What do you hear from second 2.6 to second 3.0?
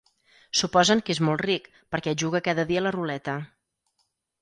dia a la